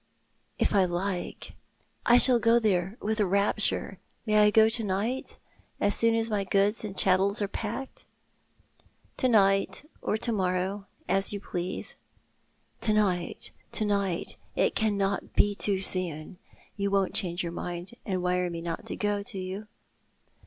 "If 0.65 0.73
I 0.73 0.85
like— 0.85 1.53
I 2.07 2.17
shall 2.17 2.39
go 2.39 2.57
there 2.57 2.97
with 3.03 3.19
rapture. 3.21 3.99
May 4.25 4.39
I 4.39 4.49
go 4.49 4.67
to 4.67 4.83
night, 4.83 5.37
as 5.79 5.93
soon 5.95 6.15
as 6.15 6.27
my 6.27 6.43
goods 6.43 6.83
and 6.83 6.97
chattels 6.97 7.39
are 7.39 7.47
packed? 7.47 8.05
""To 9.17 9.27
night 9.29 9.87
or 10.01 10.17
to 10.17 10.31
morrow, 10.33 10.87
as 11.07 11.31
you 11.31 11.39
please." 11.39 11.97
"To 12.79 12.93
night— 12.93 13.51
to 13.73 13.85
night. 13.85 14.37
It 14.55 14.73
cannot 14.73 15.33
be 15.35 15.53
too 15.53 15.81
soon. 15.81 16.39
You 16.75 16.89
won't 16.89 17.13
change 17.13 17.43
your 17.43 17.51
mind, 17.51 17.91
and 18.03 18.23
wire 18.23 18.45
to 18.45 18.49
me 18.49 18.63
not 18.63 18.87
to 18.87 18.95
go 18.95 19.21
to 19.21 19.37
yon 19.37 19.67